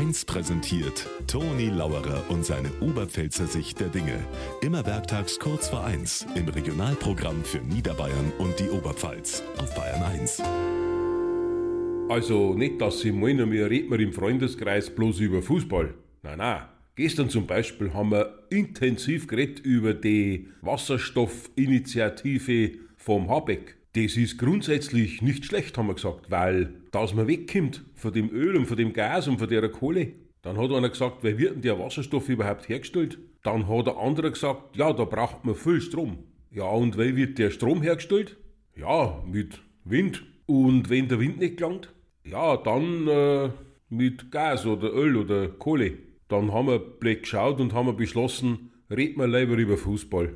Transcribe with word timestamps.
1 0.00 0.24
präsentiert 0.24 1.06
Toni 1.26 1.66
Lauerer 1.66 2.24
und 2.30 2.46
seine 2.46 2.70
Oberpfälzer 2.80 3.46
Sicht 3.46 3.80
der 3.80 3.88
Dinge. 3.88 4.18
Immer 4.62 4.86
werktags 4.86 5.38
kurz 5.38 5.68
vor 5.68 5.84
1 5.84 6.26
im 6.36 6.48
Regionalprogramm 6.48 7.44
für 7.44 7.58
Niederbayern 7.58 8.32
und 8.38 8.58
die 8.58 8.70
Oberpfalz 8.70 9.42
auf 9.58 9.74
Bayern 9.74 10.02
1. 10.02 10.42
Also 12.08 12.54
nicht, 12.54 12.80
dass 12.80 13.00
Sie 13.00 13.12
meinen, 13.12 13.52
wir 13.52 13.68
reden 13.68 13.92
im 14.00 14.14
Freundeskreis 14.14 14.88
bloß 14.88 15.20
über 15.20 15.42
Fußball. 15.42 15.92
Nein, 16.22 16.38
nein. 16.38 16.62
Gestern 16.96 17.28
zum 17.28 17.46
Beispiel 17.46 17.92
haben 17.92 18.10
wir 18.10 18.44
intensiv 18.48 19.26
geredet 19.26 19.60
über 19.60 19.92
die 19.92 20.48
Wasserstoffinitiative 20.62 22.78
vom 22.96 23.28
Habeck. 23.28 23.76
Das 23.94 24.16
ist 24.16 24.38
grundsätzlich 24.38 25.20
nicht 25.20 25.44
schlecht, 25.44 25.76
haben 25.76 25.88
wir 25.88 25.94
gesagt, 25.94 26.30
weil, 26.30 26.74
dass 26.92 27.12
man 27.12 27.26
wegkommt 27.26 27.84
von 27.94 28.12
dem 28.12 28.30
Öl 28.30 28.56
und 28.56 28.66
von 28.66 28.76
dem 28.76 28.92
Gas 28.92 29.26
und 29.26 29.38
von 29.38 29.48
der 29.48 29.68
Kohle. 29.68 30.12
Dann 30.42 30.56
hat 30.58 30.70
einer 30.70 30.88
gesagt, 30.88 31.18
wer 31.22 31.36
wird 31.38 31.56
denn 31.56 31.62
der 31.62 31.78
Wasserstoff 31.78 32.28
überhaupt 32.28 32.68
hergestellt? 32.68 33.18
Dann 33.42 33.68
hat 33.68 33.86
der 33.86 33.98
andere 33.98 34.30
gesagt, 34.30 34.76
ja, 34.76 34.92
da 34.92 35.04
braucht 35.04 35.44
man 35.44 35.56
viel 35.56 35.80
Strom. 35.80 36.18
Ja, 36.52 36.64
und 36.64 36.98
wie 36.98 37.16
wird 37.16 37.38
der 37.38 37.50
Strom 37.50 37.82
hergestellt? 37.82 38.36
Ja, 38.76 39.22
mit 39.26 39.60
Wind. 39.84 40.24
Und 40.46 40.88
wenn 40.88 41.08
der 41.08 41.18
Wind 41.18 41.38
nicht 41.38 41.56
gelangt? 41.56 41.92
Ja, 42.24 42.56
dann 42.56 43.08
äh, 43.08 43.50
mit 43.88 44.30
Gas 44.30 44.66
oder 44.66 44.92
Öl 44.92 45.16
oder 45.16 45.48
Kohle. 45.48 45.98
Dann 46.28 46.52
haben 46.52 46.68
wir 46.68 46.78
blöd 46.78 47.22
geschaut 47.22 47.60
und 47.60 47.72
haben 47.72 47.96
beschlossen, 47.96 48.70
reden 48.88 49.18
wir 49.18 49.26
lieber 49.26 49.56
über 49.56 49.76
Fußball. 49.76 50.32